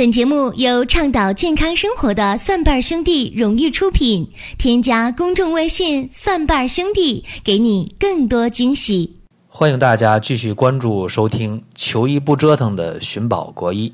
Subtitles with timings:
[0.00, 4.32] 本节目由倡导健康生活的蒜瓣兄弟荣誉出品。
[4.56, 9.18] 添加公众微信“蒜瓣兄弟”，给你更多惊喜。
[9.46, 13.92] 欢迎大家继续关注收听“求医不折腾”的寻宝国医。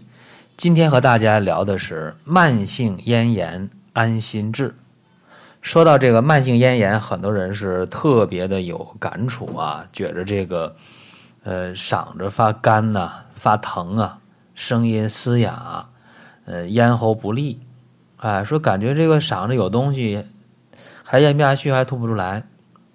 [0.57, 4.77] 今天和大家聊的是慢性咽炎安心治。
[5.61, 10.77] 说到这个慢性咽炎，很多人是特别的有感触啊，觉着这个
[11.43, 14.19] 呃嗓子发干呐、发疼啊，
[14.55, 15.89] 声音嘶哑。
[16.47, 17.59] 呃，咽喉不利，
[18.19, 20.25] 哎，说感觉这个嗓子有东西，
[21.05, 22.45] 还咽不下去，还吐不出来，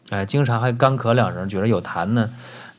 [0.10, 2.30] 哎，经常还干咳两声，觉得有痰呢，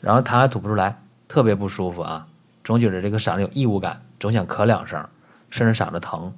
[0.01, 2.27] 然后痰还吐不出来，特别不舒服啊，
[2.65, 5.07] 总觉得这个嗓子有异物感，总想咳两声，
[5.51, 6.33] 甚至嗓子疼，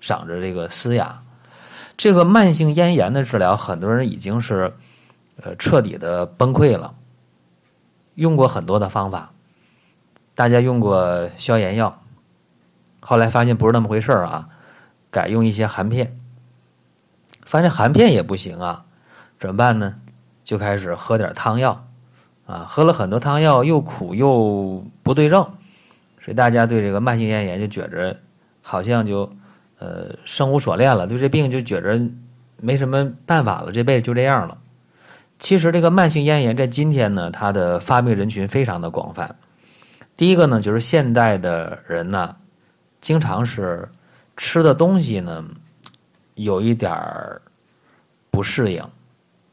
[0.00, 1.20] 嗓子这个嘶哑。
[1.96, 4.72] 这个慢性咽炎的治疗，很多人已经是
[5.42, 6.94] 呃彻底的崩溃了，
[8.14, 9.32] 用过很多的方法，
[10.34, 12.00] 大家用过消炎药。
[13.10, 14.48] 后来发现不是那么回事儿啊，
[15.10, 16.16] 改用一些含片，
[17.44, 18.84] 发现含片也不行啊，
[19.36, 19.96] 怎么办呢？
[20.44, 21.88] 就开始喝点汤药，
[22.46, 25.42] 啊，喝了很多汤药又苦又不对症，
[26.20, 28.16] 所以大家对这个慢性咽炎就觉着
[28.62, 29.28] 好像就
[29.80, 32.00] 呃生无所恋了，对这病就觉着
[32.58, 34.56] 没什么办法了，这辈子就这样了。
[35.40, 39.34] 其实这个慢性咽炎在今天呢，它的发病人群非常的广泛。
[40.16, 42.36] 第一个呢，就是现代的人呢。
[43.00, 43.88] 经常是
[44.36, 45.44] 吃的东西呢，
[46.34, 47.42] 有一点儿
[48.30, 48.82] 不适应。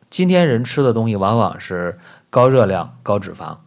[0.09, 1.98] 今天人吃的东西往往是
[2.30, 3.58] 高热量、高脂肪，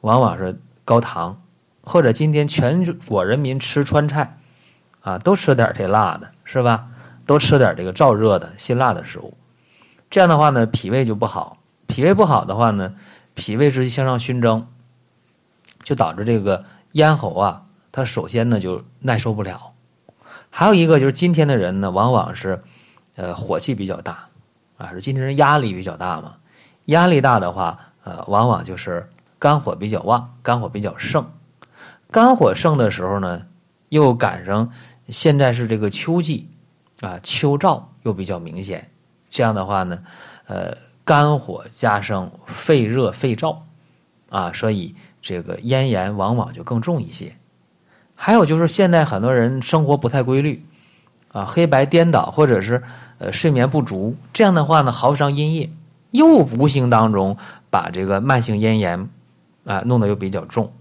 [0.00, 1.40] 往往是高糖，
[1.82, 4.38] 或者今天全国人民吃川菜
[5.00, 6.88] 啊，都吃点这辣的，是吧？
[7.24, 9.36] 都吃点这个燥热的辛辣的食物。
[10.10, 11.58] 这样的话呢，脾胃就不好。
[11.86, 12.94] 脾胃不好的话呢，
[13.34, 14.66] 脾胃之气向上熏蒸，
[15.84, 17.64] 就导致这个咽喉啊。
[17.92, 19.74] 他首先呢就耐受不了，
[20.48, 22.62] 还有一个就是今天的人呢，往往是，
[23.16, 24.28] 呃，火气比较大，
[24.78, 26.36] 啊，是今天人压力比较大嘛，
[26.86, 29.08] 压力大的话，呃，往往就是
[29.38, 31.30] 肝火比较旺，肝火比较盛，
[32.10, 33.42] 肝火盛的时候呢，
[33.90, 34.72] 又赶上
[35.08, 36.48] 现在是这个秋季，
[37.02, 38.90] 啊，秋燥又比较明显，
[39.28, 40.02] 这样的话呢，
[40.46, 40.74] 呃，
[41.04, 43.58] 肝火加上肺热肺燥，
[44.30, 47.36] 啊，所以这个咽炎往往就更重一些。
[48.24, 50.64] 还有就是现在很多人生活不太规律，
[51.32, 52.80] 啊，黑白颠倒，或者是
[53.18, 55.68] 呃睡眠不足，这样的话呢，耗伤阴液，
[56.12, 57.36] 又无形当中
[57.68, 59.08] 把这个慢性咽炎
[59.64, 60.72] 啊弄得又比较重，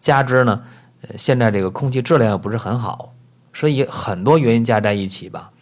[0.00, 0.64] 加之呢，
[1.02, 3.12] 呃现在这个空气质量又不是很好，
[3.52, 5.52] 所以很多原因加在一起吧，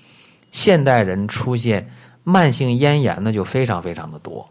[0.51, 1.91] 现代人出现
[2.25, 4.49] 慢性咽炎呢就非常非常的多。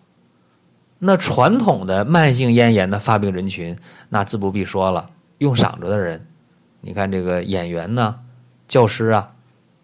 [1.00, 3.76] 那传统的慢性咽炎的发病人群，
[4.10, 5.08] 那自不必说了，
[5.40, 6.24] 用嗓子的人。
[6.88, 8.20] 你看这个演员呢，
[8.68, 9.32] 教师啊，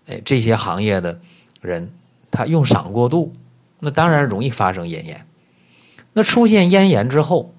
[0.06, 1.20] 哎，这些行业的
[1.60, 1.92] 人，
[2.30, 3.34] 他用嗓过度，
[3.80, 5.26] 那当然容易发生咽炎。
[6.14, 7.56] 那出现咽炎之后，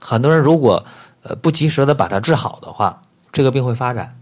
[0.00, 0.86] 很多人如果
[1.22, 4.18] 呃不及时的把它治好的话，这个病会发展，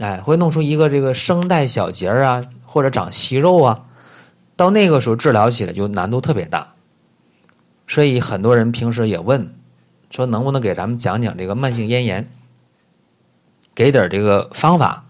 [0.00, 3.84] 哎，会弄出一个这个声带小结啊，或者长息肉啊，
[4.56, 6.72] 到那个时候治疗起来就难度特别大。
[7.86, 9.54] 所以很多人平时也问，
[10.10, 12.28] 说能不能给咱们讲讲这个慢性咽炎？
[13.74, 15.04] 给点这个方法，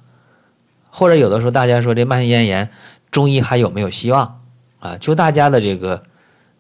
[0.91, 2.71] 或者有的时候大家说这慢性咽炎，
[3.11, 4.41] 中医还有没有希望
[4.79, 4.97] 啊？
[4.99, 6.03] 就大家的这个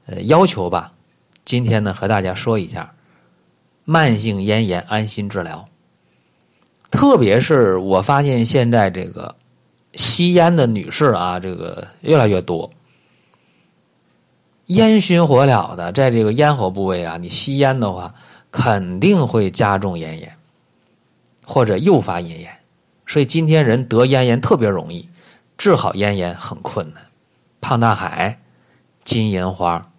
[0.07, 0.93] 呃要求吧。
[1.45, 2.95] 今天呢和大家说一下
[3.85, 5.67] 慢性咽炎安心治疗。
[6.91, 9.35] 特别是我发现现在这个
[9.95, 12.71] 吸烟的女士啊，这个越来越多，
[14.67, 18.15] 烟熏火燎的，在这个咽喉部位啊，你吸烟的话，
[18.51, 20.37] 肯定会加重咽炎。
[21.47, 22.59] 或者诱发咽炎，
[23.07, 25.09] 所以今天人得咽炎特别容易，
[25.57, 27.05] 治好咽炎很困难。
[27.61, 28.41] 胖大海、
[29.05, 29.91] 金银花，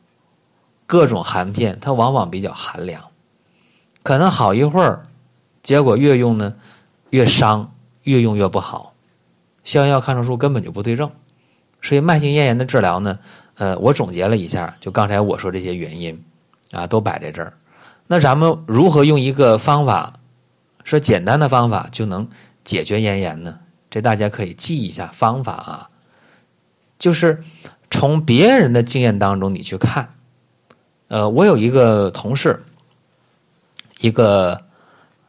[0.86, 3.02] 各种含片，它往往比较寒凉，
[4.04, 5.08] 可能好一会儿，
[5.64, 6.56] 结果越用呢
[7.10, 8.94] 越伤，越用越不好。
[9.64, 11.12] 消炎药、抗生素根本就不对症，
[11.82, 13.18] 所以慢性咽炎的治疗呢，
[13.56, 16.24] 呃，我总结了一下，就刚才我说这些原因
[16.72, 17.54] 啊，都摆在这儿。
[18.08, 20.14] 那咱们如何用一个方法？
[20.86, 22.30] 说简单的方法就能
[22.64, 23.60] 解决咽炎呢？
[23.90, 25.90] 这大家可以记一下方法啊，
[27.00, 27.44] 就是
[27.90, 30.14] 从别人的经验当中你去看。
[31.08, 32.64] 呃，我有一个同事，
[34.00, 34.62] 一个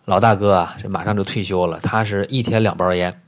[0.05, 3.23] 老大哥啊，这马上就退休了，他是一天两包烟，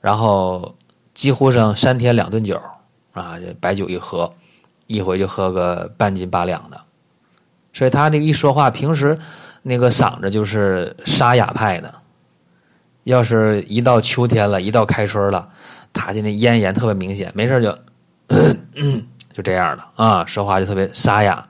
[0.00, 0.76] 然后
[1.14, 2.60] 几乎上三天两顿酒
[3.12, 4.34] 啊，这白酒一喝，
[4.86, 6.82] 一回就喝个半斤八两的，
[7.72, 9.18] 所以他这个一说话，平时。
[9.62, 11.92] 那个嗓子就是沙哑派的
[13.04, 15.48] 要是一到秋天了，一到开春了，
[15.92, 17.72] 他就那咽炎特别明显，没事就，
[19.32, 21.46] 就这样了啊，说话就特别沙哑，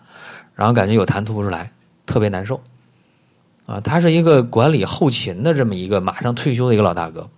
[0.54, 1.72] 然后感觉有痰吐不出来，
[2.06, 2.60] 特别难受。
[3.66, 7.28] 啊，他是一个管理后勤的这么一个马上退休的一个老大哥。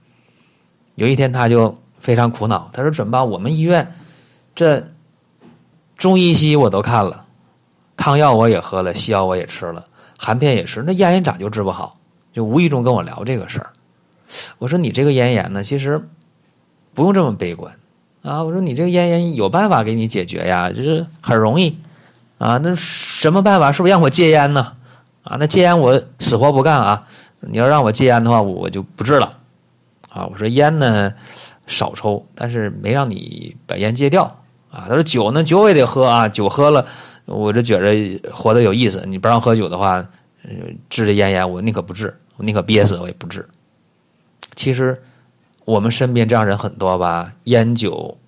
[0.94, 3.93] 有一天他就非常苦恼，他说：“准吧，我们医院
[4.55, 4.84] 这
[5.96, 7.25] 中医西医我都看了，
[7.96, 9.82] 汤药我也喝了，西药我也吃了，
[10.22, 11.96] 含片也是，那咽炎咋就治不好？”
[12.32, 13.70] 就无意中跟我聊这个事儿。
[14.58, 16.06] 我说：“你这个咽炎呢，其实
[16.93, 17.75] 不用这么悲观
[18.22, 18.43] 啊。
[18.43, 21.78] 我说你这个咽炎有办法给你解决呀，就是很容易
[22.38, 22.58] 啊。
[22.58, 23.72] 那什么办法？
[23.72, 24.75] 是不是让我戒烟呢？”
[25.25, 27.06] 啊，那戒烟我死活不干啊！
[27.40, 29.31] 你要让我戒烟的话，我就不治了。
[30.08, 31.12] 啊，我说烟呢
[31.67, 34.25] 少抽，但是没让你把烟戒掉
[34.70, 34.87] 啊。
[34.88, 36.87] 他说酒呢，酒也得喝啊，酒喝了
[37.31, 39.03] 我这觉着活得有意思。
[39.06, 40.06] 你不让喝酒的话，
[40.88, 43.49] 治这咽炎我宁可不治，我宁可憋死我也不治。
[44.55, 45.03] 其实
[45.65, 48.19] 我们身边这样人很多吧，烟酒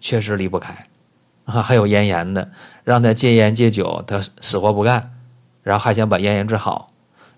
[0.00, 0.86] 确实离不开
[1.44, 2.50] 啊，还有咽炎的，
[2.84, 5.14] 让他戒烟戒酒，他死活不干。
[5.62, 6.92] 然后还想把咽炎治好，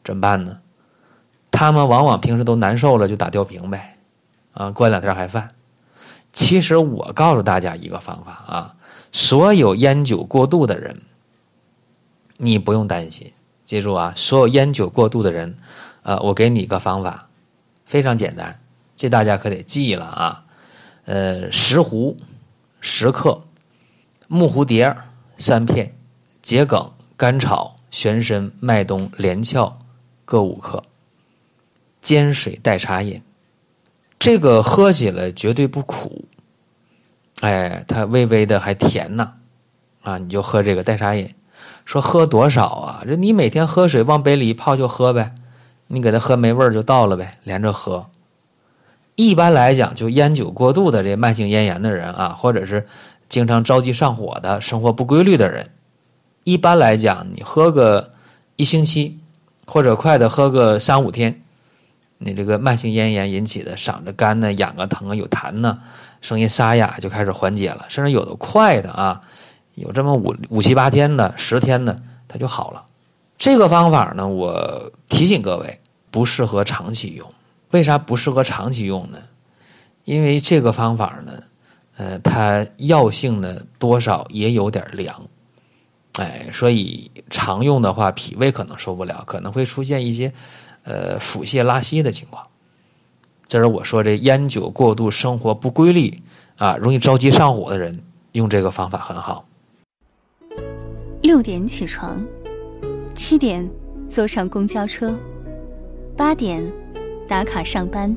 [0.04, 0.58] 怎么办呢？
[1.50, 3.96] 他们往往平时都难受了就打吊瓶呗，
[4.52, 5.48] 啊，过两天还犯。
[6.32, 8.76] 其实我告诉大家一个方法啊，
[9.10, 11.02] 所有烟酒过度的人，
[12.40, 13.32] 你不用担心，
[13.64, 15.56] 记住啊，所有烟酒过度的人，
[16.02, 17.28] 呃，我给你一个方法，
[17.84, 18.60] 非常简单，
[18.96, 20.44] 这大家可得记了啊，
[21.04, 22.16] 呃，石斛
[22.80, 23.42] 十克，
[24.28, 24.96] 木蝴蝶
[25.36, 25.94] 三片，
[26.42, 27.76] 桔梗、甘草。
[27.90, 29.76] 玄参、麦冬、连翘
[30.24, 30.84] 各五克，
[32.00, 33.20] 煎水代茶饮。
[34.16, 36.24] 这个喝起来绝对不苦，
[37.40, 39.32] 哎，它微微的还甜呢，
[40.02, 41.34] 啊，你就喝这个代茶饮。
[41.90, 43.02] 说喝多少啊？
[43.04, 45.34] 这你每天喝水往杯里一泡就喝呗，
[45.88, 48.06] 你给他喝没味儿就倒了呗，连着喝。
[49.16, 52.86] 一般来讲，就烟酒过度的这慢性咽炎的人啊，或者是
[53.28, 55.66] 经常着急上火的、生活不规律的人。
[56.44, 58.12] 一般来讲，你喝个
[58.54, 59.18] 一星期，
[59.66, 61.42] 或者快的喝个三五天，
[62.18, 65.76] 你这个慢性咽炎引起的嗓子干呢、痒啊、疼啊、有痰呢，
[66.20, 67.86] 声音沙哑就开始缓解了。
[67.88, 69.20] 甚至有的快的啊，
[69.80, 72.82] 有这么五五七八天的、十天的，它就好了。
[73.38, 75.78] 这个方法呢，我提醒各位，
[76.10, 77.26] 不适合长期用。
[77.70, 79.18] 为啥不适合长期用呢？
[80.04, 81.32] 因为这个方法呢，
[81.96, 85.22] 呃，它药性呢多少也有点凉。
[86.18, 90.32] 哎，所以常用的话，脾胃可能受不了，可能会出现一些，
[90.82, 92.44] 呃，腹泻、拉稀的情况。
[93.46, 96.20] 这是我说这烟酒过度、生活不规律
[96.58, 99.44] 啊，容易着急上火的人用这个方法很好。
[101.22, 102.18] 六点起床，
[103.14, 103.68] 七点
[104.08, 105.14] 坐上公交车，
[106.16, 106.64] 八点
[107.28, 108.14] 打卡上班，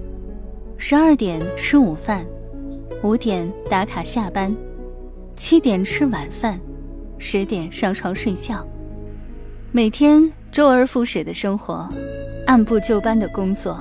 [0.78, 2.26] 十二点吃午饭，
[3.04, 4.56] 五点打卡下班，
[5.36, 6.60] 七点吃晚饭。
[7.20, 8.68] 十点上床睡觉，
[9.72, 11.88] 每天周而复始的生活，
[12.46, 13.80] 按部就班的工作，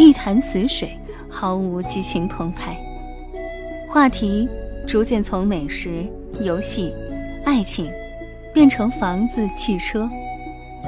[0.00, 0.90] 一潭死水，
[1.28, 2.76] 毫无激情澎湃。
[3.88, 4.48] 话题
[4.84, 6.04] 逐渐从美食、
[6.40, 6.92] 游戏、
[7.44, 7.88] 爱情，
[8.56, 10.08] 变成房子、汽车，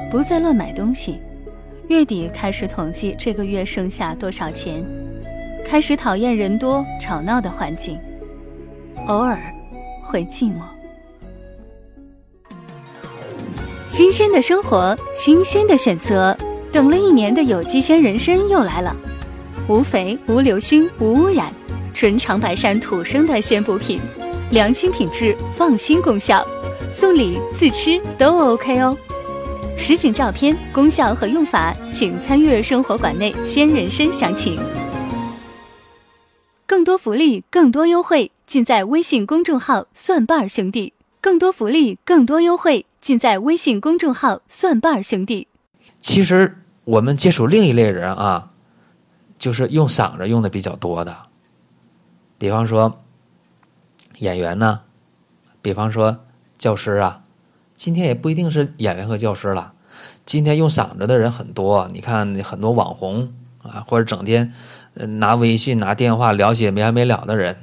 [0.09, 1.21] 不再乱买东西。
[1.87, 4.83] 月底开始统计这个月剩下多少钱，
[5.63, 7.99] 开始讨厌人多吵闹的环境，
[9.05, 9.37] 偶尔
[10.01, 10.63] 会寂寞。
[13.87, 16.35] 新鲜的生活，新鲜的选择。
[16.71, 18.97] 等了一年的有机鲜人参又来了，
[19.67, 21.53] 无肥、无硫熏、无污染，
[21.93, 23.99] 纯长白山土生的鲜补品，
[24.49, 26.43] 良心品质，放心功效，
[26.93, 28.97] 送礼自吃都 OK 哦。
[29.77, 34.59] 实景照片、功效和用法，请参阅生活馆内鲜人参详情。
[36.65, 40.93] 更多福利，更多优惠，尽在微信公众号“蒜瓣兄弟”。
[41.21, 42.85] 更多福利，更多优惠。
[43.01, 45.47] 尽在微信公众号“蒜瓣兄弟”。
[46.01, 48.51] 其实我们接触另一类人啊，
[49.37, 51.15] 就是用嗓子用的比较多的，
[52.37, 52.99] 比方说
[54.17, 54.81] 演员呢，
[55.61, 56.25] 比方说
[56.59, 57.21] 教师啊。
[57.75, 59.71] 今天也不一定是演员和教师了，
[60.25, 61.89] 今天用嗓子的人很多。
[61.93, 64.53] 你看很多网红啊，或者整天
[64.93, 67.55] 拿微信、拿电话聊些没完没了的人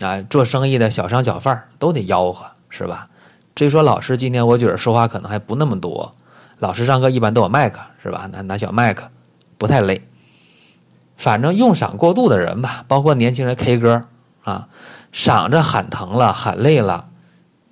[0.00, 3.08] 啊，做生意的小商小贩都得吆喝，是吧？
[3.54, 6.14] 至于说老师今天我觉得说话可能还不那么多，
[6.58, 8.26] 老师上课一般都有麦克是吧？
[8.32, 9.10] 拿拿小麦克，
[9.58, 10.08] 不太累。
[11.18, 14.04] 反正用嗓过度的人吧，包括年轻人 K 歌
[14.42, 14.68] 啊，
[15.12, 17.10] 嗓子喊疼了、喊累了，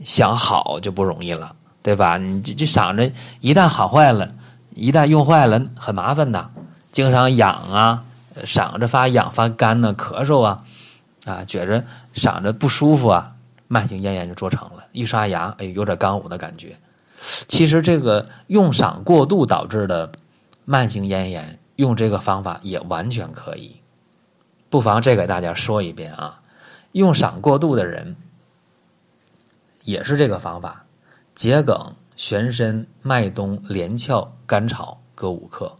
[0.05, 2.19] 想好就不容易了，对吧？
[2.19, 4.29] 你这这嗓子一旦喊坏了，
[4.71, 6.51] 一旦用坏了，很麻烦的，
[6.93, 8.05] 经常痒啊、
[8.45, 10.63] 嗓子发痒、发干呢，咳嗽啊，
[11.25, 11.85] 啊，觉着
[12.15, 13.33] 嗓子不舒服啊，
[13.69, 14.85] 慢性咽炎就做成了。
[14.93, 16.77] 一刷牙，哎，有点干呕的感觉。
[17.49, 20.13] 其实这个用嗓过度导致的
[20.65, 23.77] 慢性咽炎，用这个方法也完全可以。
[24.69, 26.41] 不妨再给大家说一遍啊，
[26.93, 28.17] 用嗓过度的人
[29.87, 30.85] 也是这个方法：
[31.35, 35.73] 桔梗、玄参、麦冬、连翘、甘草各五克，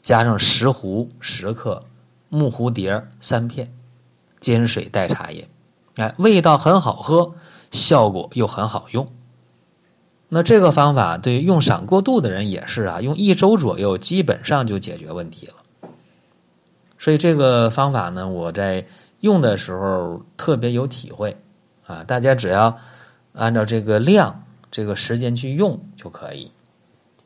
[0.00, 1.82] 加上石斛十克。
[2.32, 3.74] 木蝴蝶三片，
[4.38, 5.48] 煎水代茶叶，
[5.96, 7.34] 哎，味道很好喝，
[7.72, 9.12] 效果又很好用。
[10.28, 15.54] 那这个方法对于用嗓过度的人也是啊，用一周左右基本上就解决问题了。
[17.00, 18.86] 所以这个方法呢，我在
[19.18, 21.36] 用的时候特别有体会
[21.84, 22.04] 啊。
[22.04, 22.78] 大家只要
[23.32, 26.50] 按照这个量、这个时间去用就可以。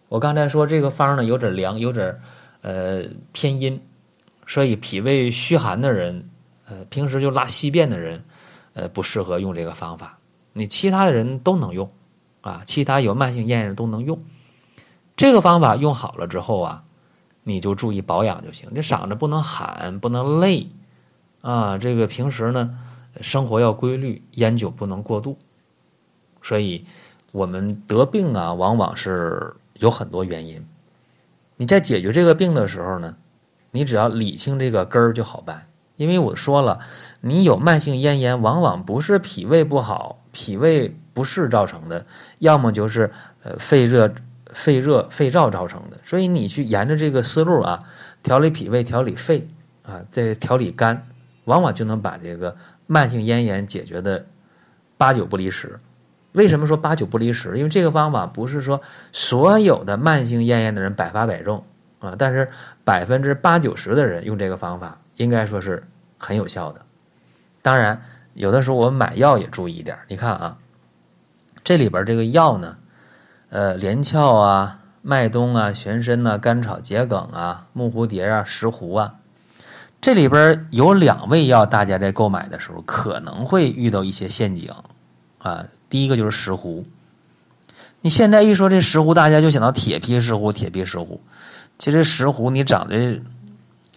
[0.09, 2.19] 我刚才说这个方呢有点凉，有点
[2.63, 3.81] 呃偏阴。
[4.47, 6.29] 所以脾胃虚寒的人，
[6.67, 8.23] 呃，平时就拉稀便的人，
[8.75, 10.19] 呃，不适合用这个方法。
[10.53, 11.91] 你其他的人都能用，
[12.43, 14.19] 啊，其他有慢性咽炎都能用。
[15.17, 16.85] 这个方法用好了之后啊，
[17.43, 18.69] 你就注意保养就行。
[18.75, 20.67] 这嗓子不能喊，不能累，
[21.41, 22.79] 啊，这个平时呢，
[23.23, 25.39] 生活要规律，烟酒不能过度。
[26.45, 26.85] 所以，
[27.33, 30.65] 我们得病啊，往往是有很多原因。
[31.57, 33.17] 你在解决这个病的时候呢？
[33.71, 36.79] 你只要理清这个根儿就好办，因为我说了，
[37.21, 42.07] 你有慢性咽炎，往往不是脾胃不好、脾胃不适造成的，
[42.39, 43.11] 要么就是
[43.43, 44.13] 呃肺热、
[44.53, 45.99] 肺热、肺燥造成的。
[46.05, 47.83] 所以你去沿着这个思路啊，
[48.23, 49.45] 调理脾胃、调理肺
[49.83, 51.05] 啊，再调理肝，
[51.47, 52.55] 往往就能把这个
[52.87, 54.25] 慢性咽炎解决的
[54.97, 55.77] 八九不离十。
[56.35, 57.57] 为什么说八九不离十？
[57.57, 58.81] 因为这个方法不是说
[59.13, 61.65] 所有的慢性咽炎的人百发百中。
[62.01, 62.47] 啊，但是
[62.85, 65.83] 百分之八九十的人用这个方法，应该说是
[66.19, 66.83] 很有效的。
[67.63, 67.99] 当然，
[68.35, 69.97] 有的时候我们买药也注意一点。
[70.07, 70.59] 你看啊，
[71.63, 72.77] 这里边这个药呢，
[73.49, 79.15] 呃，连翘啊、麦冬啊、玄参啊、甘草、桔梗啊、木蝴蝶啊、石斛啊，
[79.99, 84.71] 这里边有两味药，大家在购买的时候可能会遇到一些陷阱
[85.39, 85.65] 啊。
[85.89, 86.85] 第一个就是石斛，
[88.01, 91.21] 你现在一说这石斛，大家就想到铁皮石斛，铁皮石斛。
[91.79, 93.21] 其实石斛你长在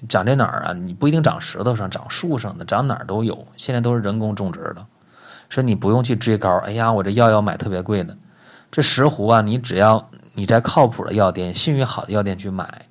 [0.07, 0.73] 长在哪儿啊？
[0.73, 3.47] 你不一定长石头上，长树上的，长哪儿都有。
[3.57, 4.85] 现在都是人工种植的，
[5.49, 6.55] 所以你不用去追高。
[6.59, 8.15] 哎呀，我这药要买特别贵的。
[8.71, 12.85] 这石斛啊，你只要你在靠谱的药店、信誉好的药店去买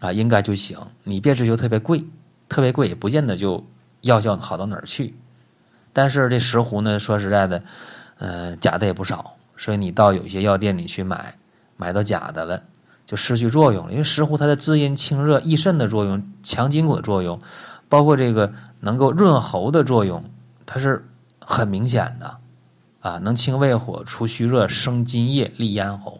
[0.00, 0.78] 啊，应该就行。
[1.02, 2.04] 你别追求特别贵，
[2.48, 3.64] 特别贵也不见得就
[4.02, 5.14] 药效好到哪儿去。
[5.94, 7.62] 但是这石斛呢，说实在的，
[8.18, 11.34] 呃，假的也不少，所以你到有些药店里去买，
[11.78, 12.62] 买到假的了。
[13.06, 17.38] 就失去作用了，因为石斛它的滋阴清热益肾的作用、强筋骨的作用，
[17.86, 20.24] 包括这个能够润喉的作用，
[20.64, 21.04] 它是
[21.38, 22.34] 很明显的，
[23.00, 26.18] 啊，能清胃火、除虚热、生津液、利咽喉。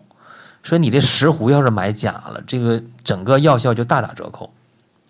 [0.63, 4.53] 所以你这石斛要是买假了，这个整个药效就大打折扣。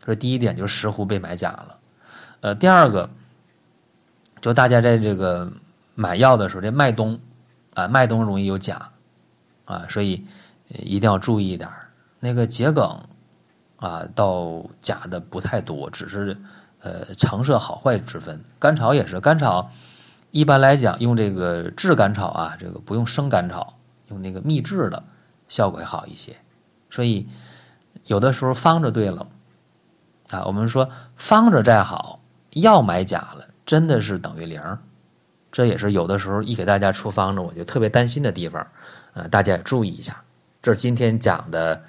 [0.06, 1.76] 这第一点，就是石斛被买假了。
[2.40, 3.10] 呃，第二个，
[4.44, 5.50] 就大家在这个
[5.94, 7.18] 买药的时候，这麦冬
[7.72, 8.90] 啊，麦冬容易有假
[9.64, 10.22] 啊，所以。
[10.78, 11.68] 一定要注意一点
[12.18, 12.98] 那个桔梗
[13.76, 16.36] 啊，倒假的不太多，只是
[16.80, 18.42] 呃成色好坏之分。
[18.58, 19.70] 甘草也是，甘草
[20.30, 23.74] 一般来讲用这个炙甘草啊，这个不用生甘草，
[24.08, 25.00] 用那个秘制的
[25.48, 26.34] 效果好一些。
[26.90, 27.28] 所以
[28.06, 29.24] 有的时候方子对了
[30.30, 32.20] 啊，我们说方子再好，
[32.52, 34.60] 药买假了，真的是等于零。
[35.52, 38.66] 这也是有的时候一给大家出方子，我就特别担心的地方，
[39.12, 40.20] 呃，大家也注意一下。
[40.60, 41.80] 这是今天讲的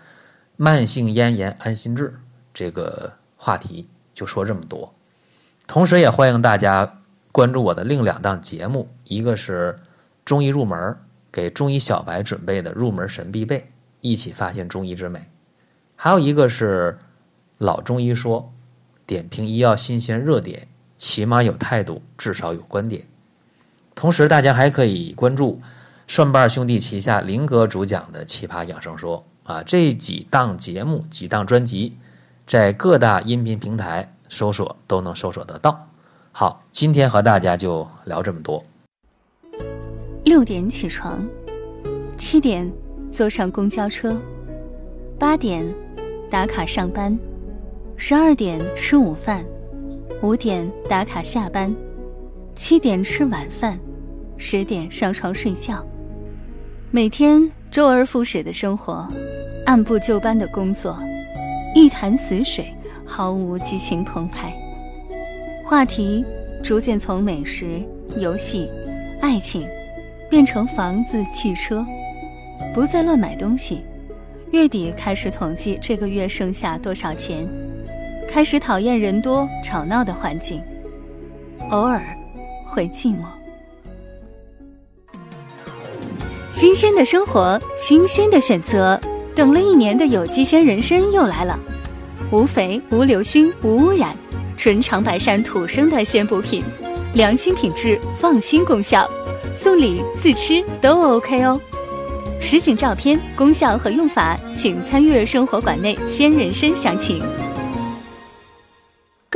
[0.56, 2.14] 慢性咽炎安心治
[2.54, 4.94] 这个话题，就说这么多。
[5.66, 7.00] 同时也欢迎大家
[7.32, 9.76] 关注我的另两档节目，一个是
[10.24, 10.96] 中医入门，
[11.32, 15.22] 给中医小白准备的入门神必备，一起发现中医之美；
[15.96, 17.00] 还有一个是
[17.58, 18.54] 老中医说，
[19.08, 20.68] 点评医药新鲜热点，
[20.98, 23.04] 起码有态度，至少有观点。
[23.94, 25.62] 同时，大家还可以关注。
[26.08, 31.98] 蒜瓣兄弟旗下林哥主讲的《奇葩养生说》啊，这几档节目、几档专辑，
[32.46, 35.88] 在各大音频平台搜索都能搜索得到。
[36.32, 38.64] 好，今天和大家就聊这么多。
[40.26, 41.26] 六点起床，
[42.18, 42.72] 七点
[43.12, 44.16] 坐上公交车，
[45.18, 45.66] 八点
[46.30, 47.18] 打卡上班，
[47.96, 49.44] 十二点吃午饭，
[50.26, 51.72] 五点打卡下班，
[52.56, 53.78] 七点吃晚饭，
[54.38, 55.86] 十点上床睡觉。
[56.90, 59.08] 每天周而复始的生活，
[59.68, 60.98] 按部就班的工作，
[61.76, 62.74] 一潭死水，
[63.06, 64.52] 毫无激情澎湃。
[65.64, 66.26] 话题
[66.64, 67.80] 逐渐从美食、
[68.18, 68.68] 游戏、
[69.22, 69.64] 爱情，
[70.28, 71.86] 变成房子、汽车，
[72.74, 73.84] 不再乱买东西。
[74.50, 77.48] 月底开始统计这个月剩下多少钱，
[78.28, 80.62] 开始讨厌人多吵闹的环境，
[81.70, 82.02] 偶尔
[82.66, 83.24] 会寂寞。
[86.52, 89.00] 新鲜的生活，新鲜的选择。
[89.36, 91.60] 等了一年的有机鲜人参又来了，
[92.32, 94.16] 无肥、无硫熏、无污染，
[94.56, 96.64] 纯长白山土生的鲜补品，
[97.14, 99.10] 良心品质，放心功效，
[99.54, 101.60] 送礼自吃都 OK 哦。
[102.40, 107.22] 实景照片、功效和用法，请参阅生活馆内鲜人参详情。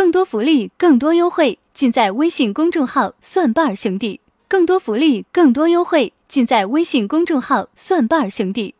[0.09, 4.19] 更多福利，更多优惠，尽在微信公众号“蒜瓣兄弟”。
[4.49, 6.11] 更多福利，更多优惠。
[6.27, 8.73] 尽在微信公众号“蒜瓣兄弟”。